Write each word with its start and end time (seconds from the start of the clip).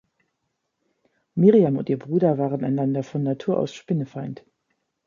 Miriam 1.35 1.77
und 1.77 1.87
ihr 1.87 1.99
Bruder 1.99 2.39
waren 2.39 2.65
einander 2.65 3.03
von 3.03 3.21
Natur 3.21 3.59
aus 3.59 3.71
spinnefeind. 3.75 4.43